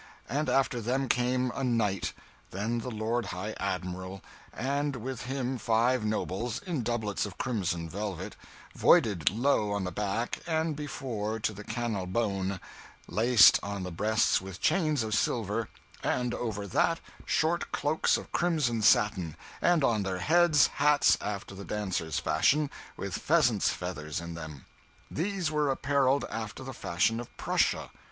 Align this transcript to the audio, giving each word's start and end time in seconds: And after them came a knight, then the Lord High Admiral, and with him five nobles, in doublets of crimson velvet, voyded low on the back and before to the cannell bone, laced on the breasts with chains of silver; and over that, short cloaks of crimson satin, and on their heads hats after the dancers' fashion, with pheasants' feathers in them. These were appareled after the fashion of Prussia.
And 0.27 0.49
after 0.49 0.81
them 0.81 1.07
came 1.07 1.51
a 1.53 1.63
knight, 1.63 2.11
then 2.49 2.79
the 2.79 2.89
Lord 2.89 3.27
High 3.27 3.53
Admiral, 3.59 4.23
and 4.51 4.95
with 4.95 5.25
him 5.25 5.59
five 5.59 6.03
nobles, 6.03 6.59
in 6.63 6.81
doublets 6.81 7.27
of 7.27 7.37
crimson 7.37 7.87
velvet, 7.87 8.35
voyded 8.75 9.29
low 9.29 9.71
on 9.71 9.83
the 9.83 9.91
back 9.91 10.39
and 10.47 10.75
before 10.75 11.39
to 11.41 11.53
the 11.53 11.63
cannell 11.63 12.07
bone, 12.07 12.59
laced 13.07 13.59
on 13.61 13.83
the 13.83 13.91
breasts 13.91 14.41
with 14.41 14.59
chains 14.59 15.03
of 15.03 15.13
silver; 15.13 15.69
and 16.01 16.33
over 16.33 16.65
that, 16.65 16.99
short 17.27 17.71
cloaks 17.71 18.17
of 18.17 18.31
crimson 18.31 18.81
satin, 18.81 19.35
and 19.61 19.83
on 19.83 20.01
their 20.01 20.17
heads 20.17 20.65
hats 20.81 21.15
after 21.21 21.53
the 21.53 21.63
dancers' 21.63 22.17
fashion, 22.17 22.71
with 22.97 23.13
pheasants' 23.19 23.69
feathers 23.69 24.19
in 24.19 24.33
them. 24.33 24.65
These 25.11 25.51
were 25.51 25.69
appareled 25.69 26.25
after 26.31 26.63
the 26.63 26.73
fashion 26.73 27.19
of 27.19 27.29
Prussia. 27.37 27.91